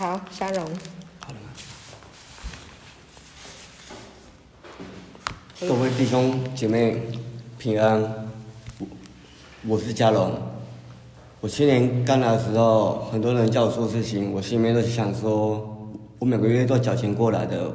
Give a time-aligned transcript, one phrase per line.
[0.00, 0.64] 好，嘉荣。
[1.18, 1.50] 好了吗？
[5.60, 7.02] 各位弟兄姐妹
[7.58, 8.00] 平安，
[8.78, 8.86] 我
[9.68, 10.32] 我是嘉荣。
[11.42, 17.70] 我去年刚来的时候，很多人叫我做事情，我心里面都想说，我每个月都缴钱过来的，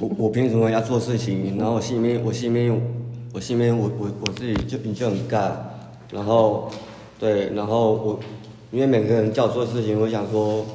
[0.00, 1.56] 我我凭什么要做事情？
[1.58, 2.82] 然后我心里面，我心里面，
[3.32, 5.78] 我心里面，我我我自己就你就很干，
[6.10, 6.68] 然后
[7.20, 8.18] 对，然后我
[8.72, 10.66] 因为每个人叫我做事情，我想说，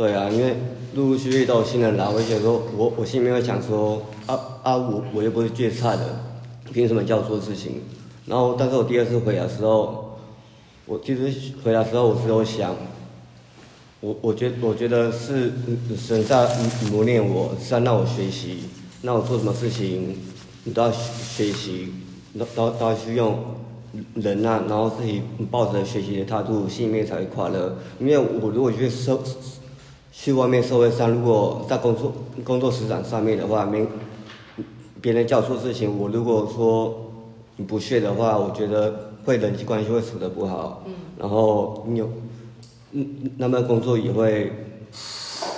[0.00, 0.56] 对啊，因为
[0.94, 6.24] 陆陆续续都有新人来，我想说，我我心里面会想说，啊啊，我我又不是最差的，
[6.72, 7.82] 凭什么叫我做事情？
[8.24, 10.16] 然后，但是我第二次回来的时候。
[10.86, 11.30] 我其实
[11.62, 12.74] 回来的时候，我只有想，
[14.00, 15.52] 我我觉我觉得是
[15.94, 16.48] 神在
[16.90, 18.60] 磨练我，是在让我学习，
[19.02, 20.16] 让我做什么事情，
[20.64, 21.92] 你都要学习，
[22.38, 23.38] 都都都要去用
[24.14, 27.76] 忍耐，然后自己抱着学习的态度，心里面才会快乐。
[28.00, 29.20] 因为我如果去社
[30.22, 32.12] 去外面社会上，如果在工作
[32.44, 33.86] 工作职场上面的话，没
[35.00, 37.10] 别人叫我做事情，我如果说
[37.56, 39.08] 你不屑的话，我觉得。
[39.22, 42.08] 会人际关系会处的不好，嗯，然后你有，
[42.92, 44.50] 嗯，那么工作也会，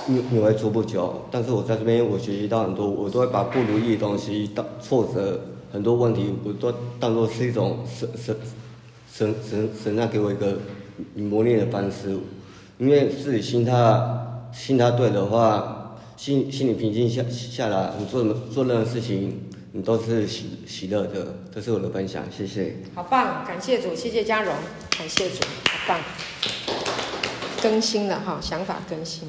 [0.07, 1.23] 你你会做不久。
[1.31, 5.41] 但是我在这边我学习到很多，我都会把不如意的东西、当挫折、
[5.73, 8.37] 很多问题，我都当做是一种神神
[9.09, 10.59] 神神神在给我一个
[11.15, 12.19] 磨练的方式。
[12.79, 13.73] 因为自己心态
[14.53, 19.49] 心态对的话，心心里平静下下来，你做什么做任何事情。
[19.75, 22.77] 你都是喜喜乐的，这是我的分享，谢谢。
[22.95, 24.55] 好棒，感谢主，谢谢嘉荣，
[24.99, 25.99] 感谢主，好棒。
[27.63, 29.27] 更新了哈，想法更新。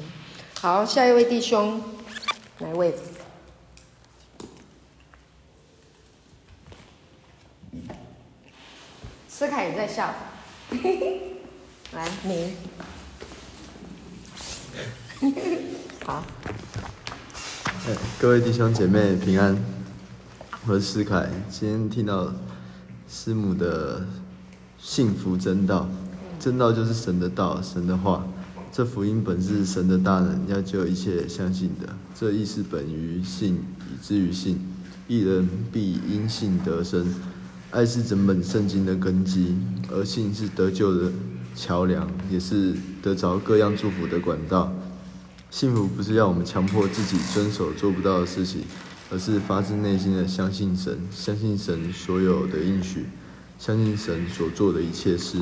[0.60, 1.80] 好，下一位弟兄，
[2.58, 2.94] 哪位？
[9.26, 10.14] 思凯也在笑，
[11.92, 12.52] 来你，
[16.04, 16.22] 好。
[18.18, 19.56] 各位弟兄姐妹平安。
[20.66, 22.32] 我是思凯，今天听到
[23.08, 24.06] 师母的
[24.78, 25.88] 幸福真道，
[26.38, 28.26] 真道就是神的道，神的话。
[28.72, 31.88] 这福音本是神的大能，要救一切相信的。
[32.14, 33.62] 这意是本于信，
[33.92, 34.58] 以至于信。
[35.06, 37.14] 一人必因信得生。
[37.70, 39.56] 爱是整本圣经的根基，
[39.90, 41.12] 而信是得救的
[41.54, 44.72] 桥梁，也是得着各样祝福的管道。
[45.54, 48.62] 幸福不是要我们强迫自己遵守做不到的事情。
[49.08, 53.04] 而是发自内心的相信神，相信神所有的应许，
[53.56, 55.38] 相信神所做的一切事，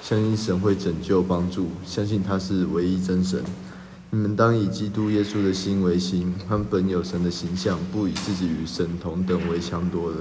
[0.00, 3.42] 相信神会拯救帮助，相信他是唯一真神。
[4.10, 10.18] 你们当以基督耶稣的心为心，和本有神的形象，不以自己与神同等为强夺的，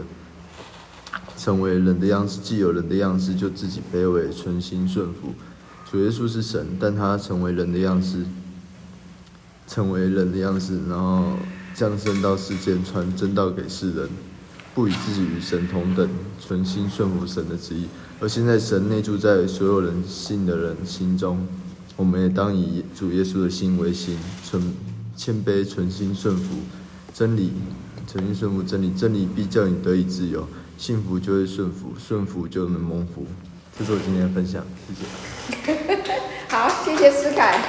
[1.37, 5.35] 成为人的样式，既有人的样式，就自己卑微，存心顺服。
[5.91, 8.25] 主耶稣是神，但他成为人的样式，
[9.69, 11.37] 成为人的样式，然后。
[11.75, 14.09] 降生到世间，传真道给世人，
[14.75, 17.87] 不以自己与神同等，存心顺服神的旨意。
[18.19, 21.47] 而现在，神内住在所有人信的人心中，
[21.95, 24.61] 我们也当以主耶稣的心为心，存
[25.15, 26.55] 谦卑，存心顺服
[27.13, 27.53] 真理，
[28.05, 28.91] 存心顺服真理。
[28.91, 30.45] 真理必叫你得以自由，
[30.77, 33.25] 幸福就会顺服，顺服就能蒙福。
[33.77, 36.01] 这是我今天的分享，谢谢。
[36.49, 37.63] 好，谢谢思凯，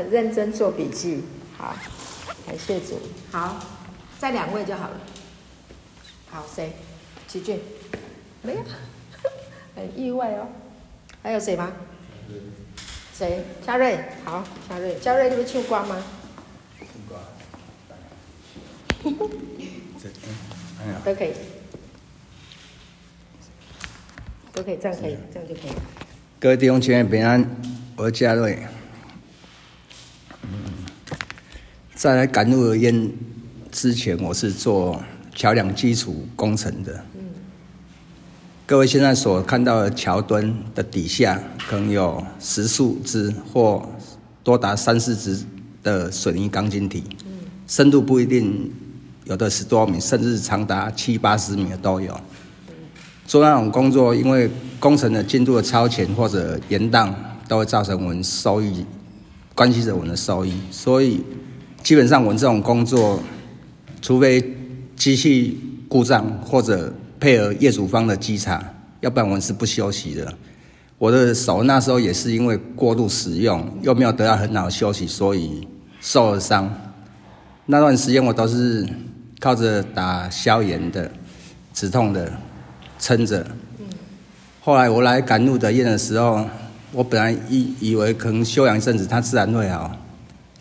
[0.00, 1.22] 很认真做笔记，
[1.58, 1.76] 好。
[2.46, 2.98] 感谢主，
[3.30, 3.60] 好，
[4.18, 4.98] 再两位就好了。
[6.30, 6.72] 好，谁？
[7.28, 7.60] 齐俊，
[8.42, 8.60] 没有，
[9.76, 10.48] 很意外哦。
[11.22, 11.70] 还有谁吗？
[13.14, 13.44] 谁？
[13.64, 16.02] 嘉瑞，好，嘉瑞，嘉瑞，你会唱歌吗？
[16.78, 17.20] 唱歌。
[21.04, 21.32] 都可以，
[24.54, 25.72] 都可以，这样可以，这样就可以。
[26.40, 27.46] 各位弟兄姐妹平安，
[27.96, 28.66] 我是嘉瑞。
[32.00, 33.12] 在来赶路而言
[33.70, 34.98] 之前，我是做
[35.34, 37.04] 桥梁基础工程的。
[38.64, 43.86] 各位现在所看到的桥墩的底下，可能有十数只或
[44.42, 45.44] 多达三四只
[45.82, 47.04] 的水泥钢筋体，
[47.66, 48.72] 深度不一定，
[49.26, 52.18] 有的十多米，甚至长达七八十米的都有。
[53.26, 57.12] 做那种工作，因为工程的进度的超前或者延宕，
[57.46, 58.86] 都会造成我们收益，
[59.54, 61.22] 关系着我们的收益，所以。
[61.82, 63.20] 基本上我们这种工作，
[64.02, 64.54] 除非
[64.96, 68.62] 机器故障或者配合业主方的稽查，
[69.00, 70.32] 要不然我们是不休息的。
[70.98, 75.66] 我的手那时候也是因为过度使用，又没有得到很好的休息，所以
[76.00, 76.70] 受了伤。
[77.66, 78.86] 那段时间我都是
[79.38, 81.10] 靠着打消炎的、
[81.72, 82.30] 止痛的
[82.98, 83.46] 撑着。
[84.60, 86.46] 后来我来赶路的验的时候，
[86.92, 89.96] 我本来以以为可能休养一阵子，它自然会好。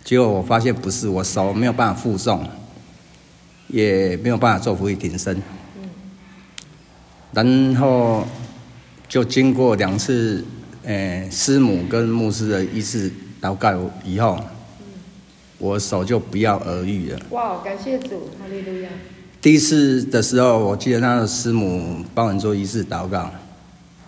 [0.03, 2.43] 结果我发现不是，我手没有办法负重，
[3.67, 5.41] 也没有办法做伏地挺身。
[7.31, 8.25] 然后
[9.07, 10.43] 就经过两次，
[10.83, 13.71] 诶，师母跟牧师的一次祷告
[14.03, 14.39] 以后，
[15.59, 17.19] 我手就不药而愈了。
[17.29, 18.89] 哇，感谢主，哈利路亚。
[19.41, 23.29] 第一次的时候，我记得那个师母帮我做一次祷告，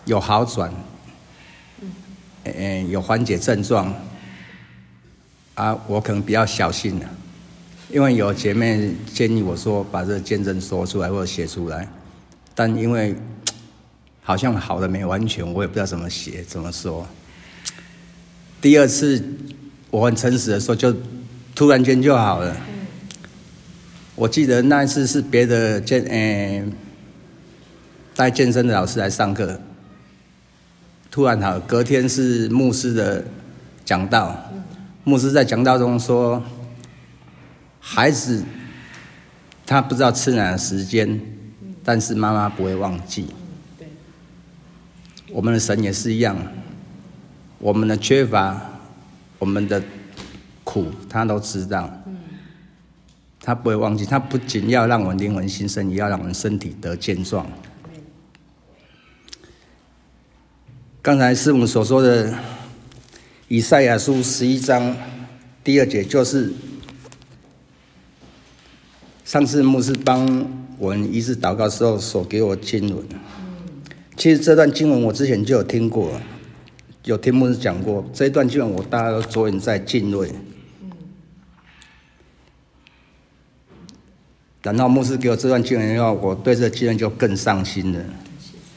[0.05, 0.73] 有好转，
[2.45, 3.93] 嗯，有缓解症状。
[5.55, 7.09] 啊，我可能比较小心了，
[7.89, 11.87] 因为有姐妹建议我说把这个见证说出来或者写出来，
[12.55, 13.15] 但因为
[14.23, 17.05] 好像好的没完全，我也不知道怎么写怎么说。
[18.61, 19.23] 第二次
[19.89, 20.95] 我很诚实的说，就
[21.53, 22.55] 突然间就好了。
[24.15, 26.63] 我记得那一次是别的健，诶，
[28.15, 29.59] 带健身的老师来上课，
[31.09, 33.25] 突然好，隔天是牧师的
[33.83, 34.39] 讲道，
[35.03, 36.41] 牧师在讲道中说，
[37.79, 38.43] 孩子
[39.65, 41.19] 他不知道吃奶的时间，
[41.83, 43.27] 但是妈妈不会忘记。
[45.31, 46.37] 我们的神也是一样，
[47.57, 48.61] 我们的缺乏，
[49.39, 49.81] 我们的
[50.63, 51.91] 苦，他都知道。
[53.43, 57.47] 他不会忘记，他不仅要让我们灵魂新生，也要让我们身体得健壮。
[61.01, 62.31] 刚才师母所说的
[63.51, 64.95] 以赛亚书十一章
[65.61, 66.53] 第二节，就是
[69.25, 70.25] 上次牧师帮
[70.77, 73.05] 我们医治祷告时候所给我经文。
[74.15, 76.13] 其实这段经文我之前就有听过，
[77.03, 78.09] 有听牧师讲过。
[78.13, 80.31] 这一段经文我大家都着眼在敬畏。
[84.61, 88.01] 然后牧师给我这段经文以后，我对这个经文就更上心了。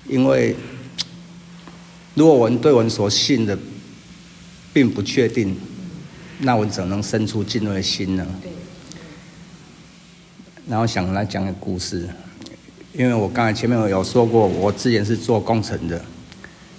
[0.08, 0.56] 因为
[2.14, 3.56] 如果我们对我们所信的
[4.74, 5.56] 并不确定，
[6.40, 8.26] 那我怎能生出敬畏的心呢？
[10.68, 12.08] 然后想来讲个故事，
[12.92, 16.04] 因为我刚才前面有说过，我之前是做工程的，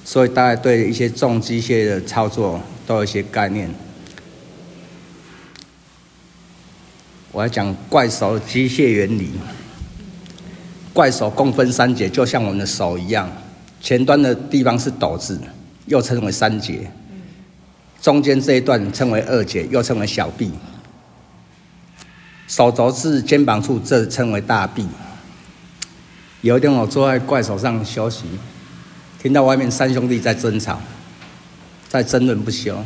[0.04, 3.74] 所以大概对一些重机械的操作都有一些概念。
[7.32, 9.32] 我要讲怪手机械原理。
[10.94, 13.30] 怪手共分三节，就像我们的手一样，
[13.82, 15.38] 前端的地方是斗子，
[15.88, 16.90] 又称为三节；
[18.06, 20.52] 中间这一段称为二节，又称为小臂；
[22.48, 24.86] 手肘至肩膀处，这称为大臂。
[26.42, 28.26] 有一天，我坐在怪手上休息，
[29.20, 30.80] 听到外面三兄弟在争吵，
[31.90, 32.78] 在争论不休。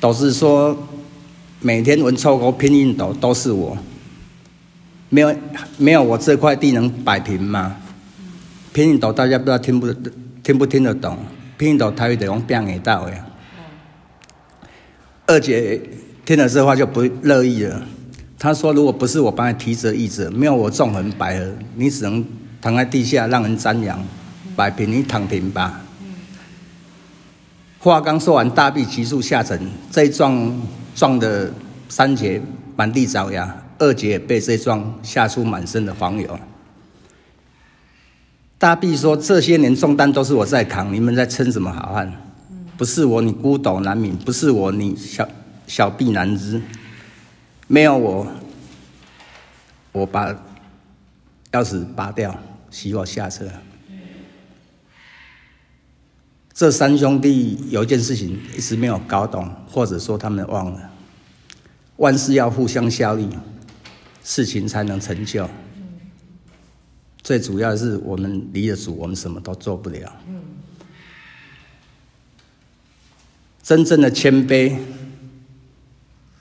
[0.00, 0.88] 斗子说。
[1.64, 3.78] 每天闻臭沟拼命斗都是我，
[5.10, 5.36] 没有
[5.76, 7.76] 没有我这块地能摆平吗？
[8.72, 9.92] 拼命斗大家不知道听不
[10.42, 11.18] 听不听得懂？
[11.56, 13.26] 拼命斗台语得用变给到呀。
[15.26, 15.80] 二姐
[16.24, 17.82] 听了这话就不乐意了，
[18.38, 22.24] 她说：“如果不是我帮你提着椅子，没有我纵横捭阖，你只能
[22.60, 24.02] 躺在地下让人瞻仰，
[24.54, 25.80] 摆平你躺平吧。”
[27.78, 29.60] 话刚说完，大臂急速下沉，
[29.90, 30.52] 这一撞。
[30.94, 31.50] 撞的
[31.88, 32.38] 三姐
[32.76, 36.38] 满地找牙，二节被这撞吓出满身的黄油。
[38.58, 42.12] 大臂说：“这些年重担都是我在扛，你们在称什么好汉？
[42.82, 45.28] 不是我，你孤斗难免；不是我，你小
[45.68, 46.60] 小臂难支。
[47.68, 48.26] 没有我，
[49.92, 50.32] 我把
[51.52, 52.36] 钥匙拔掉，
[52.72, 53.48] 熄火下车。”
[56.52, 60.90] 这三兄弟有一件事情一直没有搞懂，或者说他们忘了。
[61.98, 63.28] 万事要互相效力，
[64.24, 65.48] 事情才能成就。
[67.22, 70.12] 最主要的是我们离了主，我们什么都做不了。
[73.62, 74.76] 真正的谦卑，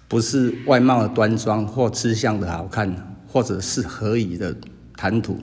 [0.07, 4.55] 不是外貌的端庄或吃相的好看，或者是何以的
[4.97, 5.39] 谈吐。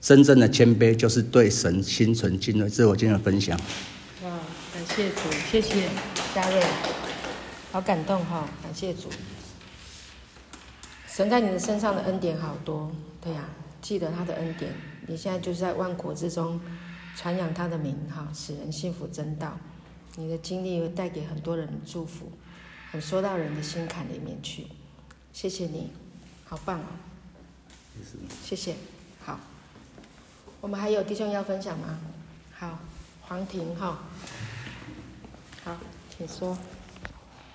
[0.00, 2.68] 真正的谦卑就是对神心存敬畏。
[2.68, 3.56] 这是我今天的分享。
[4.24, 4.30] 哇，
[4.74, 5.16] 感谢主，
[5.50, 5.88] 谢谢
[6.34, 6.62] 嘉瑞，
[7.70, 8.44] 好感动哈、哦！
[8.62, 9.08] 感谢主，
[11.06, 12.90] 神在你的身上的恩典好多，
[13.20, 13.44] 对呀、
[13.80, 14.72] 记得他的恩典。
[15.06, 16.60] 你现在就是在万国之中
[17.16, 19.58] 传扬他的名哈，使人信服真道。
[20.18, 22.32] 你的经历会带给很多人的祝福，
[22.90, 24.66] 很说到人的心坎里面去。
[25.32, 25.92] 谢谢你，
[26.44, 26.82] 好棒哦！
[28.42, 28.74] 谢谢，
[29.24, 29.38] 好。
[30.60, 32.00] 我们还有弟兄要分享吗？
[32.52, 32.80] 好，
[33.20, 34.00] 黄婷哈，
[35.62, 35.76] 好，
[36.10, 36.58] 请说。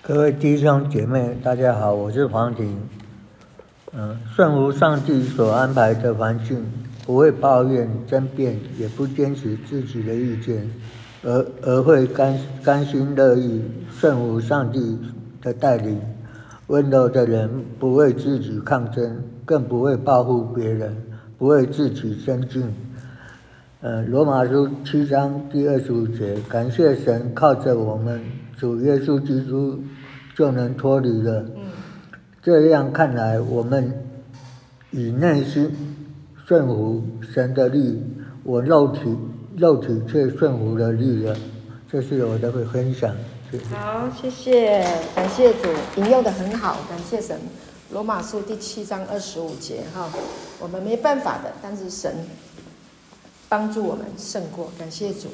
[0.02, 2.80] 各位弟兄姐妹，大家好，我是黄婷。
[3.92, 6.66] 嗯，顺服上帝所安排的环境，
[7.06, 10.74] 不会抱怨、争辩，也不坚持自己的意见，
[11.24, 15.00] 而而会甘甘心乐意顺服上帝
[15.42, 16.00] 的带领，
[16.68, 17.50] 温柔的人
[17.80, 20.96] 不为自己抗争，更不会报复别人，
[21.38, 22.64] 不为自己争进。
[23.82, 28.22] 呃，罗马书七章第二十五节，感谢神，靠着我们
[28.58, 29.82] 主耶稣基督
[30.36, 31.46] 就能脱离了。
[31.56, 31.64] 嗯，
[32.42, 33.94] 这样看来，我们
[34.92, 35.70] 以内心
[36.46, 38.02] 顺服神的力，
[38.44, 39.00] 我肉体
[39.58, 41.36] 肉体却顺服了力了。
[41.92, 43.16] 这是我的分享。
[43.72, 44.84] 好，谢谢，
[45.16, 47.40] 感谢主，引用的很好，感谢神。
[47.92, 50.10] 罗马书第七章二十五节，哈，
[50.60, 52.16] 我们没办法的，但是神。
[53.48, 55.28] 帮助我们胜过，感谢主。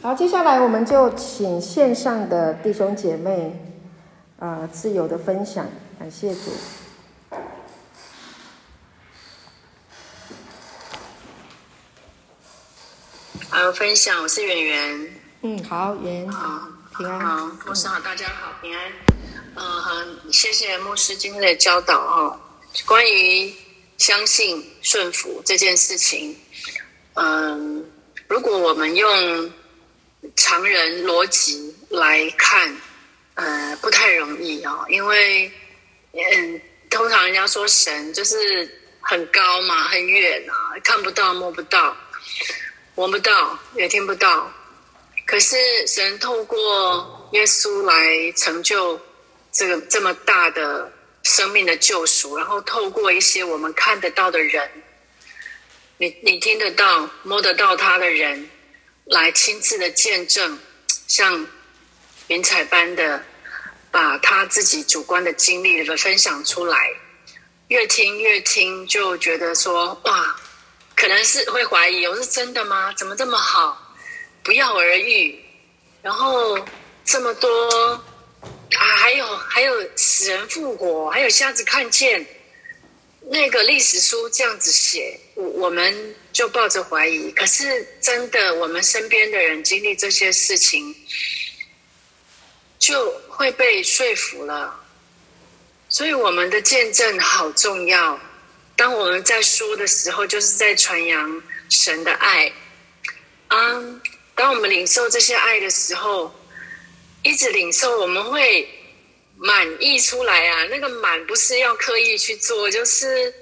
[0.00, 3.60] 好，接下来我们就请线上的弟兄姐妹，
[4.38, 5.66] 啊、自由的分享，
[5.98, 6.50] 感谢主。
[13.54, 15.20] 好，分享，我是圆圆。
[15.42, 16.26] 嗯，好，圆。
[16.32, 16.66] 好，
[16.96, 17.20] 平安。
[17.20, 18.92] 好，牧师好，大家好，平安。
[19.56, 19.92] 嗯，好，
[20.32, 22.40] 谢谢牧师今天的教导哦，
[22.86, 23.52] 关于
[23.98, 26.34] 相信顺服这件事情。
[27.12, 27.84] 嗯，
[28.26, 29.52] 如果我们用
[30.34, 32.74] 常人逻辑来看，
[33.34, 35.52] 呃，不太容易啊、哦，因为
[36.12, 38.66] 嗯，通常人家说神就是
[39.02, 41.94] 很高嘛，很远啊，看不到、摸不到、
[42.96, 44.52] 闻不到、也听不到。
[45.26, 45.56] 可是
[45.86, 49.00] 神透过耶稣来成就
[49.50, 54.70] 这个这么大的生命的救赎，然后透过一些我们看得到的人。
[55.96, 58.50] 你你听得到、摸得到他的人，
[59.04, 60.58] 来亲自的见证，
[61.06, 61.46] 像
[62.26, 63.24] 云彩般的
[63.90, 66.90] 把他自己主观的经历的分享出来，
[67.68, 70.36] 越听越听就觉得说哇，
[70.94, 72.92] 可能是会怀疑，我是真的吗？
[72.96, 73.96] 怎么这么好，
[74.42, 75.38] 不药而愈，
[76.02, 76.58] 然后
[77.04, 77.48] 这么多
[78.74, 82.24] 啊，还有还有死人复活，还有瞎子看见。
[83.24, 87.30] 那个历史书这样子写，我我们就抱着怀疑。
[87.30, 90.94] 可是真的，我们身边的人经历这些事情，
[92.80, 94.74] 就会被说服了。
[95.88, 98.18] 所以我们的见证好重要。
[98.82, 102.52] 当我们在说的时候，就是在传扬神的爱。
[103.46, 103.56] 啊，
[104.34, 106.34] 当我们领受这些爱的时候，
[107.22, 108.68] 一直领受，我们会。
[109.36, 110.64] 满溢出来啊！
[110.70, 113.34] 那个满不是要刻意去做，就是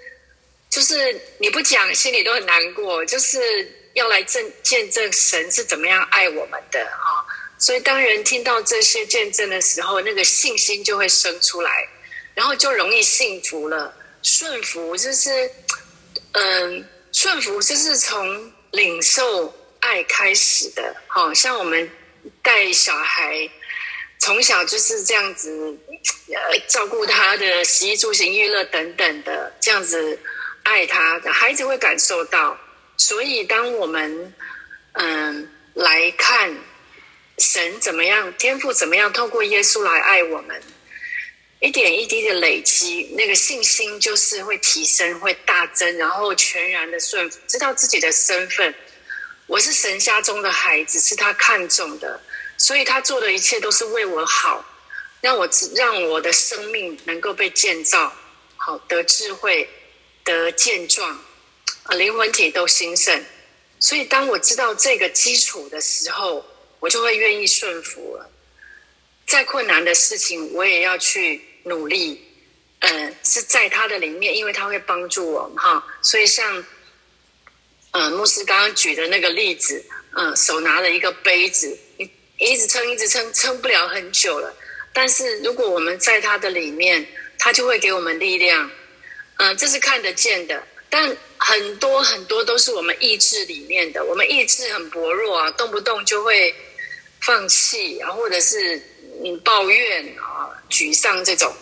[0.71, 3.05] 就是你不讲，心里都很难过。
[3.05, 3.39] 就是
[3.93, 7.21] 要来证见证神是怎么样爱我们的啊！
[7.59, 11.87] 所以当人听到这些见证的时候，那个信心就会生出来，
[12.35, 13.95] 然后就容易幸福了。
[14.23, 15.51] 顺服就是，
[16.33, 20.95] 嗯，顺服就是从领受爱开始的。
[21.07, 21.91] 好像我们
[22.43, 23.51] 带小孩。
[24.23, 25.75] 从小就是这样子，
[26.29, 30.19] 呃，照顾他的食衣住行娱乐等等的，这样子
[30.63, 32.55] 爱他，孩子会感受到。
[32.99, 34.35] 所以，当我们
[34.93, 36.55] 嗯来看
[37.39, 40.63] 神怎么样，天父怎么样，透过耶稣来爱我们，
[41.61, 48.75] 一点一滴的累积，那个信心就是会提升，会大增，然后全然的顺服，知道自己的身份，
[49.47, 52.19] 我是神家中的孩子，是他看重的。
[52.57, 54.65] 所以他做的一切都是为我好，
[55.21, 58.11] 让我让我的生命能够被建造
[58.57, 59.69] 好，得智慧，
[60.25, 61.11] 得健壮，
[61.83, 63.23] 啊，灵魂体都兴盛。
[63.79, 66.45] 所以当我知道这个基础的时候，
[66.81, 68.31] 我就会愿意顺服了。
[69.27, 72.25] 再困难的事情，我也要去努力。
[72.81, 75.87] 嗯，是在他的里面，因为他会帮助我们哈。
[76.01, 76.65] 所以像，
[77.91, 79.85] 嗯，牧师刚刚举的那个例子，
[80.17, 81.79] 嗯，手拿了一个杯子。
[82.39, 84.51] 一直撑，一直撑，撑不了很久了。
[84.95, 87.07] 但是如果我们在他的里面，
[87.39, 88.71] 他就会给我们力量。
[89.37, 90.67] 嗯、这是看得见的。
[90.89, 96.55] 但很多很多都是我们意志里面的，我们意志很薄弱啊，动不动就会
[97.21, 98.81] 放弃啊，或者是
[99.23, 101.53] 你抱怨啊、沮丧这种。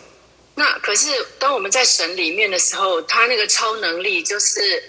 [0.54, 4.82] 那可是当我们在神里面的时候，他那个超能力就是。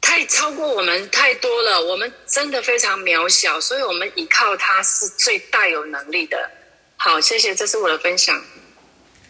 [0.00, 6.50] 太超过我们太多了，我们真的非常渺小，所以我们依靠他是最大有能力的。
[6.96, 8.42] 好，谢谢，这是我的分享。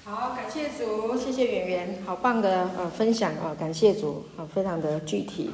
[0.04, 5.50] 好，感谢主，谢谢圆圆，好棒的呃分享啊，感谢主，好，非常的具体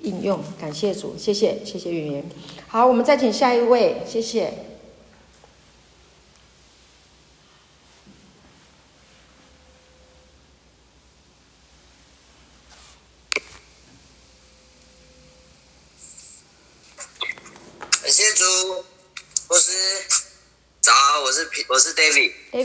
[0.00, 2.30] 应用，感谢主，谢谢，谢谢圆圆。
[2.66, 4.54] 好，我们再请下一位，谢谢。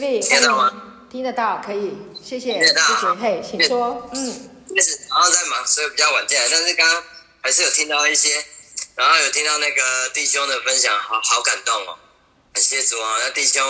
[0.02, 0.84] 我是 David，David，听到吗？
[1.12, 4.50] 听得到，可以，谢谢，谢谢，嘿，请说，嗯。
[4.74, 7.04] 开始，然后在忙，所以比较晚进来，但是刚刚
[7.42, 8.44] 还是有听到一些，
[8.96, 12.00] 然后有听到那个弟兄的分享，好好感动哦，
[12.54, 13.18] 感谢主啊！
[13.20, 13.62] 那弟兄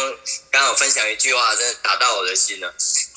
[0.51, 2.73] 刚刚有分享一句话，真的打到我的心了。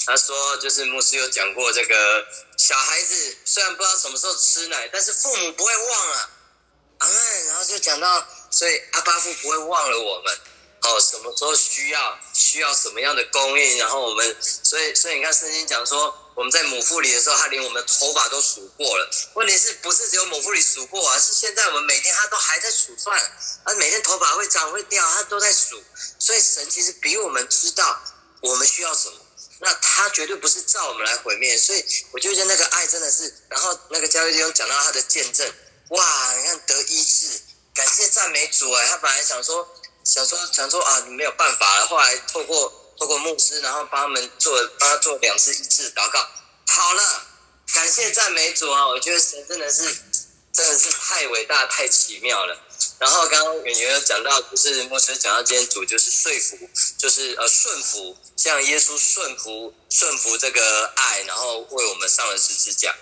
[0.06, 6.30] 他说，就是牧师有讲过，这个小孩子虽然不知道什么时候吃奶，但是父母不会忘了，
[6.98, 7.46] 阿们。
[7.48, 10.38] 然后就讲到，所以阿爸父不会忘了我们。
[10.84, 13.78] 哦，什么时候需要需要什么样的供应？
[13.78, 19.10] 然后我们，所以所以你看圣经讲说，我们在母腹里的时候，他连我们的头发都数过了。
[19.32, 21.18] 问题是不是只有母腹里数过啊？
[21.18, 23.18] 是现在我们每天他都还在数算，
[23.64, 25.82] 啊，每天头发会长会掉，他都在数。
[26.18, 27.98] 所以神其实比我们知道
[28.42, 29.16] 我们需要什么，
[29.60, 31.56] 那他绝对不是照我们来毁灭。
[31.56, 35.50] 所以我就觉得那个爱真的是，然后那个教会弟兄讲到他的见证，
[35.88, 37.40] 哇，你看得医治，
[37.74, 39.66] 感谢赞美主哎，他本来想说。
[40.04, 41.86] 想说想说啊，你没有办法了。
[41.86, 46.20] 后来透过透过牧师，然后帮他们做帮他做两次一次祷告，
[46.66, 47.22] 好了，
[47.72, 48.86] 感谢赞美主啊！
[48.86, 49.82] 我觉得神真的是
[50.52, 52.56] 真的是太伟大太奇妙了。
[52.98, 56.58] 然后刚刚演员有讲到，就是牧师讲到今天主就是说服，
[56.98, 62.94] 就是呃顺服，像耶稣顺服顺服这个爱，然后为我们上了十字架。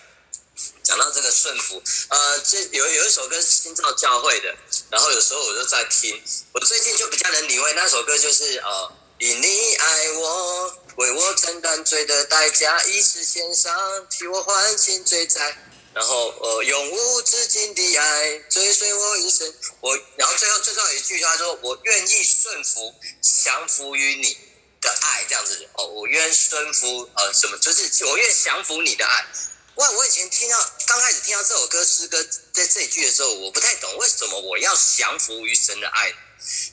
[0.83, 4.55] 讲到这个顺服，呃，这有有一首歌是新造教会的，
[4.91, 15.57] 然后有时候我就在听，我最近就比较能领会那首歌，就是呃，因你爱我，为我承担罪的代价，一次献上，替我还清罪债，
[15.95, 24.37] 然后呃，永无止境的爱追随我一生，我，然后最后最后一句他说，我愿意顺服，降服于你
[24.81, 25.67] 的爱，这样子。
[25.75, 29.27] 哦，我愿顺服，呃，什么，就是我愿降服你的爱。
[29.77, 29.91] 哇！
[29.91, 36.13] 我以前听到刚开始听到这首歌诗歌在这一句的时候，我不太懂为什么我要降服于神的爱。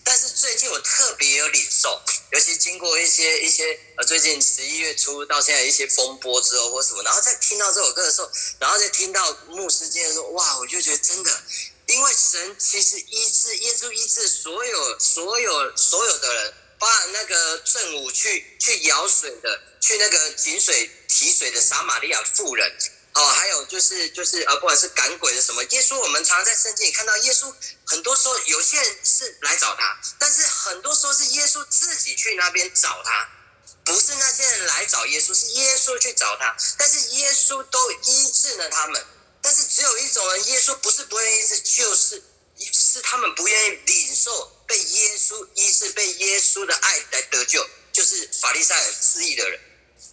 [0.03, 2.01] 但是最近我特别有领受，
[2.31, 10.57] 尤其经过一些一些呃，最近十一月初到现在一些风波之后或什么，然后再听到这首歌的时候，然后再听到牧师接着说，哇！
[10.57, 11.43] 我就觉得真的，
[11.85, 16.53] 因为神其实医治耶稣医治所有所有所有的人。
[16.79, 22.77] 把那个正午去去舀水的，去那个井水提水的撒玛利亚妇人，
[23.13, 27.53] 哦，还有就是就是呃，不管是赶鬼的什么，耶稣，我们常常在圣经里看到耶稣，
[27.85, 33.29] 很多时候有些人是来找他，但是很多时候是耶稣自己去那边找他，
[33.83, 39.05] 不是那些人来找耶稣，是耶稣去找他，但是耶稣都医治了他们，
[39.41, 42.23] 但是只有一种人，耶稣不是不愿意医治，就是。
[42.73, 49.60] 是他们不愿意领受被耶稣医治、被耶稣的爱来得救，就是法利赛人自义的人。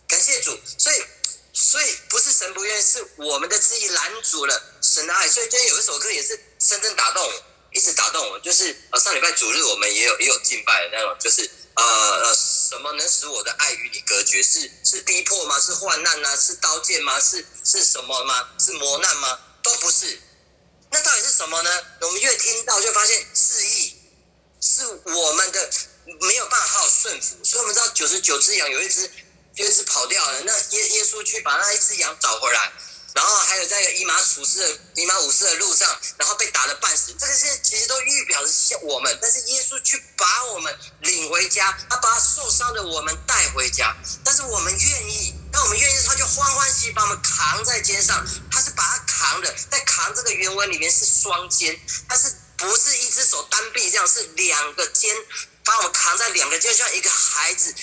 [0.08, 1.04] 感谢主，所以
[1.52, 5.28] 所以不是神不愿意，是我们的自义拦阻了神的爱。
[5.28, 14.42] 所以今天有一首歌也是深深打动我，一直打动我，就是呃上礼拜主日我们也有也有敬拜的那种，就是呃呃什么能使我的爱与你隔绝？
[14.42, 15.60] 是是逼迫吗？
[15.60, 16.34] 是患难吗？
[16.34, 17.20] 是刀剑吗？
[17.20, 18.48] 是是什么吗？
[18.58, 19.38] 是磨难吗？
[19.62, 20.18] 都不是。
[20.88, 21.70] 那到底是什么呢？
[22.00, 23.95] 我们越听到就发现，自义
[24.66, 25.70] 是我们的
[26.20, 27.36] 没有办法好顺服。
[27.44, 29.08] 所以我们知道九十九只羊有一只
[29.54, 32.72] 有一只跑掉了，那耶耶稣去把那一只羊找回来，
[33.14, 45.34] 然后还有在以马处事的以马忤斯的路上，然后被打得半死，这个是其实都预表的是我们，但是耶稣去把我们领回家，他把受伤的我们带回家，但是我们愿意。
[45.52, 48.22] 那我们愿意，他就欢欢喜喜把我们扛在肩上。
[48.50, 54.06] 他是把他扛的，在扛这个原文里面是双肩，他是不是一只手单臂这样？
[54.06, 55.14] 是两个肩
[55.64, 57.74] 把我们扛在两个肩，就像一个孩子，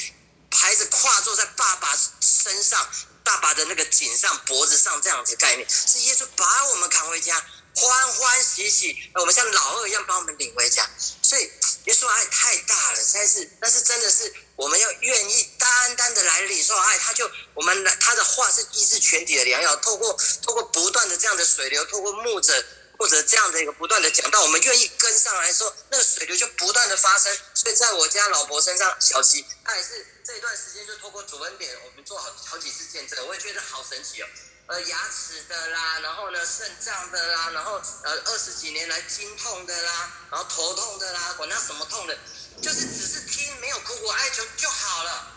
[0.51, 2.87] 孩子跨坐在爸爸身上，
[3.23, 7.45] 爸爸的那个颈上、脖子上这样子概念，是耶稣把我们扛回家。
[7.75, 10.87] 欢欢喜喜，我们像老二一样把我们领回家，
[11.23, 11.41] 所以
[11.85, 22.63] 耶稣爱太大了，实在是，但是真的是我们要愿意单单的来领受爱，他就我们他的话是医治全体的良药，透过透过不断的这样的水流，透过牧者
[23.03, 27.37] 或者这样的一个不断的讲到，我们愿意跟上来说，那个水流就不断的发生。
[27.53, 34.27] 所以在我家老婆身上，小琪，他也是这一段时间就透过主恩点，我们做好好几次见证，我也觉得好神奇哦。
[34.67, 37.73] 呃，牙齿的啦，然后呢，肾脏的啦，然后
[38.05, 42.17] 呃，二十几年来经痛的啦，然后头痛的啦，管他什么痛的，
[42.61, 45.27] 就是只是听没有苦苦哀求就好了。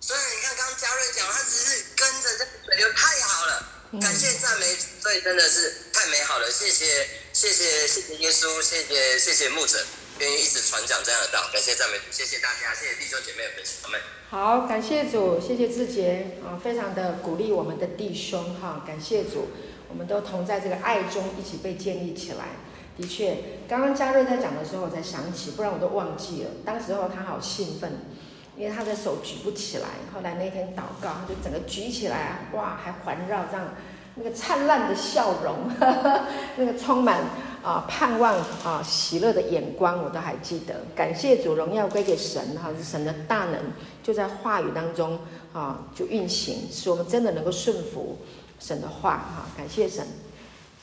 [0.00, 3.64] 所以你看，刚刚嘉瑞讲，他只是跟着这个水流，太好了，
[4.00, 4.64] 感谢赞美，
[5.02, 6.50] 所以真的是太美好了。
[6.50, 9.84] 谢谢，谢谢，谢谢耶稣，谢谢，谢谢牧者。
[10.18, 14.00] 愿意一直传讲这样的道，感谢赞美，谢谢大家，谢谢弟兄姐妹的分享，们。
[14.30, 19.48] 好，感谢主，谢谢志杰啊，非常的鼓励我们的弟兄哈，感谢主，
[19.88, 22.56] 我们都同在这个爱中一起被建立起来。
[22.96, 23.36] 的确，
[23.68, 26.50] 刚刚嘉瑞在讲的时候，我才想起，不然我都忘记了。
[26.64, 28.06] 当时候他好兴奋，
[28.56, 29.88] 因为他的手举不起来。
[30.14, 33.66] 后来那天祷告，他就整个举起来，哇，还环绕这样，
[34.14, 36.20] 那个灿烂的笑容，呵 呵
[36.56, 37.20] 那个充满
[37.62, 40.82] 啊盼望啊喜乐的眼光，我都还记得。
[40.94, 43.58] 感谢主，荣耀归给神哈，是神的大能
[44.02, 45.18] 就在话语当中
[45.52, 48.18] 啊就运行，使我们真的能够顺服
[48.60, 49.46] 神的话哈。
[49.56, 50.06] 感谢神，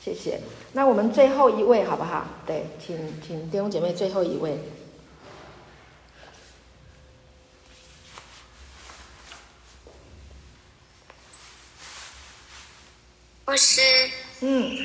[0.02, 0.40] 谢谢。
[0.72, 2.24] 那我们最后一位好不好？
[2.44, 4.58] 对，请请弟兄姐妹最后一位。
[13.50, 13.80] 我是，
[14.42, 14.78] 嗯，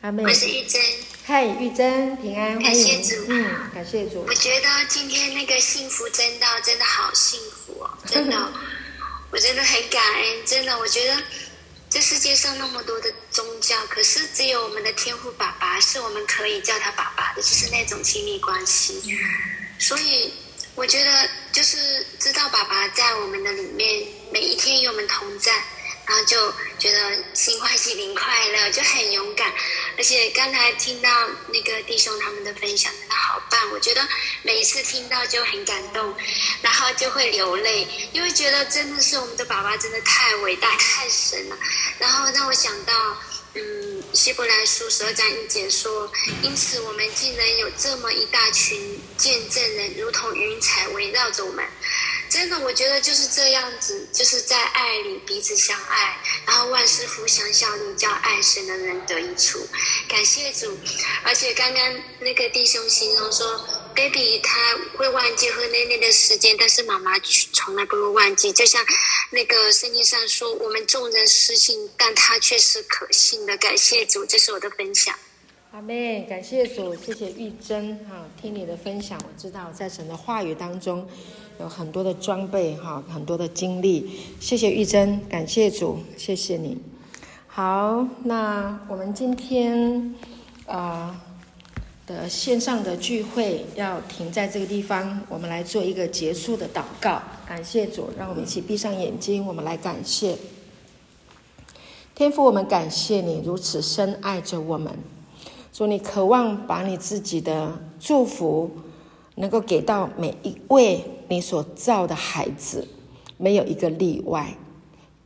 [0.00, 0.82] 阿妹，我是玉珍，
[1.24, 4.24] 嗨，玉珍，平安，感谢主，嗯，感谢主。
[4.26, 8.52] 我觉得今天那个幸福真道真的好幸福哦，真的，
[9.30, 11.22] 我真的很感恩，真的，我觉得
[11.88, 19.00] 这世界上那么多的宗教，可是只有我们的天父爸爸是我们可以叫他爸爸的，就是那种亲密关系。
[19.78, 20.32] 所以
[20.74, 25.52] 我觉得就是知道爸爸在我们的里面，每一天与我们同在。
[26.06, 29.52] 然后就觉得心欢喜灵快乐，就很勇敢。
[29.96, 31.08] 而且刚才听到
[31.48, 33.70] 那个弟兄他们的分享，真的好棒。
[33.72, 34.06] 我觉得
[34.42, 36.14] 每一次听到就很感动，
[36.62, 41.56] 然后就会流泪，因为觉得真的是我们的爸爸真的太伟大、太神了。
[41.98, 42.92] 然后让我想到，
[43.54, 46.10] 嗯，希伯来书十二章一节说
[46.42, 51.64] ：“因此我们竟然有这么一大群见证人，如同云彩围绕着我们。”
[52.34, 59.64] 真的，我觉得就是这样子，就是在爱里彼此相爱，然后万事互相效力，叫爱神的人得益处。
[60.08, 60.76] 感谢主，
[61.22, 64.58] 而且刚刚那个弟兄形容说，baby 他
[64.98, 67.16] 会忘记喝奶奶的时间，但是妈妈
[67.52, 68.50] 从来不会忘记。
[68.50, 68.84] 就像
[69.30, 73.56] 那个圣经上说，我们众人失信，但他却是可信的。
[73.58, 75.14] 感谢主，这是我的分享。
[75.70, 81.08] 阿妹，感谢主，谢谢玉珍哈，听你的分享，我知道在神的话语当中。
[81.60, 84.10] 有很多的装备哈，很多的经历。
[84.40, 86.78] 谢谢玉珍，感谢主，谢谢你。
[87.46, 90.14] 好，那我们今天
[90.66, 91.20] 啊、
[92.06, 97.22] 的线上的聚会要停在这个地方，我们来做一个结束的祷告。
[97.46, 100.36] 感谢主，让我们一起闭上眼睛，我们来感谢
[102.14, 102.42] 天父。
[102.44, 104.92] 我们感谢你如此深爱着我们，
[105.72, 108.70] 主，你渴望把你自己的祝福
[109.36, 111.04] 能够给到每一位。
[111.26, 112.86] 你所造的孩子，
[113.38, 114.54] 没有一个例外。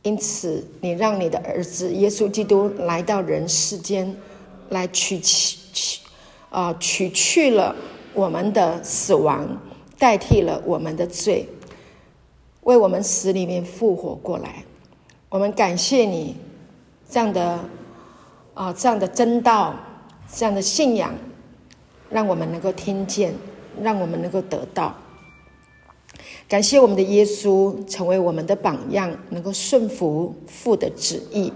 [0.01, 4.15] 因此，你让你的儿子耶稣基督来到人世间，
[4.69, 5.99] 来取去取
[6.49, 7.75] 啊，取去了
[8.13, 9.45] 我们的死亡，
[9.99, 11.45] 代替了我们的罪，
[12.61, 14.63] 为我们死里面复活过来。
[15.27, 16.37] 我们感谢你
[17.09, 17.59] 这样的
[18.53, 19.75] 啊，这样的真道，
[20.33, 21.13] 这样的信仰，
[22.09, 23.33] 让我们能够听见，
[23.81, 24.95] 让我们能够得到。
[26.47, 31.53] 感谢我们的耶稣成为我们的榜样，能够顺服父的旨意，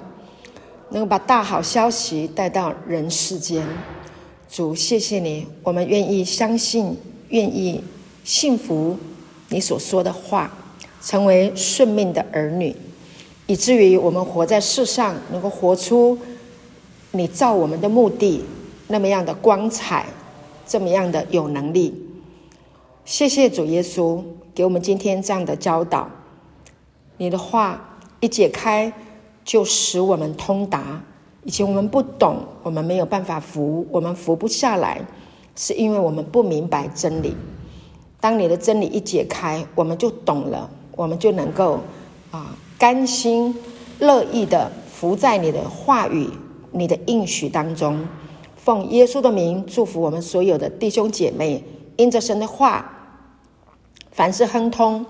[0.92, 3.66] 能够把大好消息带到人世间。
[4.48, 6.96] 主，谢谢你，我们愿意相信，
[7.30, 7.84] 愿意
[8.24, 8.96] 信服
[9.50, 10.56] 你所说的话，
[11.02, 12.76] 成为顺命的儿女，
[13.48, 16.16] 以至于我们活在世上，能够活出
[17.14, 18.44] 你造我们的目的，
[18.90, 20.06] 那么样的光彩，
[20.68, 22.03] 这么样的有能力。
[23.06, 24.22] 谢谢主耶稣。
[24.56, 26.08] 给我们今天这样的教导，
[27.18, 28.94] 你的话一解开，
[29.44, 31.04] 就使我们通达。
[31.44, 35.02] 以前我们不懂，我们没有办法服，我们服不下来，
[35.56, 37.36] 是因为我们不明白真理。
[38.22, 41.80] 当你的真理一解开，我们就懂了，我们就能够
[42.30, 43.54] 啊，甘心
[44.00, 46.30] 乐意的服在你的话语、
[46.72, 48.00] 你的应许当中。
[48.56, 51.62] 奉耶稣的名祝福我们所有的弟兄姐妹，
[51.98, 52.90] 因着神的话。
[54.12, 55.04] 凡事亨通，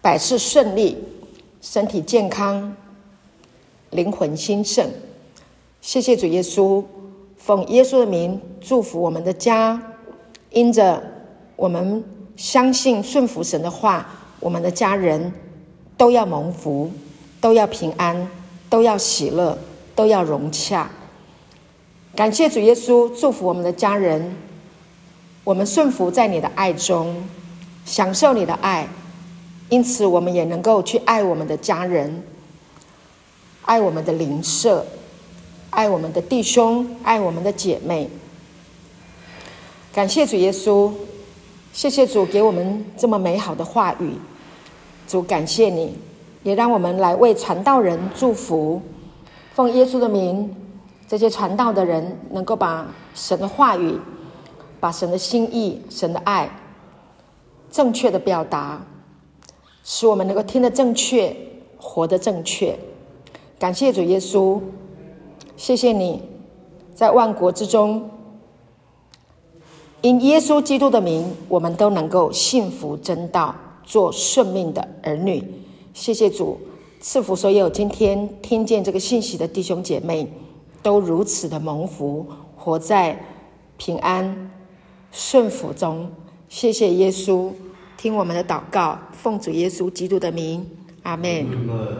[0.00, 0.96] 百事顺利，
[1.60, 2.76] 身体健康，
[3.90, 4.88] 灵魂兴盛。
[5.80, 6.84] 谢谢主耶稣，
[7.36, 9.82] 奉耶稣的名祝福我们的家。
[10.50, 11.02] 因着
[11.56, 12.04] 我们
[12.36, 14.06] 相信顺服神的话，
[14.38, 15.32] 我们的家人
[15.96, 16.88] 都要蒙福，
[17.40, 18.30] 都要平安，
[18.70, 19.58] 都要喜乐，
[19.96, 20.88] 都要融洽。
[22.14, 24.32] 感谢主耶稣，祝福我们的家人。
[25.44, 27.16] 我们顺服在你的爱中，
[27.84, 28.86] 享受你的爱，
[29.70, 32.22] 因此我们也能够去爱我们的家人，
[33.62, 34.86] 爱我们的邻舍，
[35.70, 38.08] 爱我们的弟兄，爱我们的姐妹。
[39.92, 40.92] 感谢主耶稣，
[41.72, 44.12] 谢谢主给我们这么美好的话语。
[45.08, 45.98] 主感谢你，
[46.44, 48.80] 也让我们来为传道人祝福，
[49.54, 50.54] 奉耶稣的名，
[51.08, 53.98] 这些传道的人能够把神的话语。
[54.82, 56.50] 把神的心意、神的爱
[57.70, 58.84] 正确的表达，
[59.84, 61.36] 使我们能够听得正确，
[61.78, 62.76] 活得正确。
[63.60, 64.60] 感谢主耶稣，
[65.56, 66.20] 谢谢你，
[66.96, 68.10] 在万国之中，
[70.00, 75.44] 因耶稣基督的名，我们都能够幸福真道，做顺命的儿女。
[75.94, 76.58] 谢谢主，
[76.98, 80.26] 赐福所有今天听见这个信息的弟兄姐妹，
[80.82, 83.16] 都如此的蒙福，活在
[83.76, 84.50] 平安
[85.12, 86.10] 顺服中。
[86.48, 87.52] 谢谢耶稣，
[87.96, 90.68] 听我们的祷告，奉主耶稣基督的名，
[91.04, 91.46] 阿门。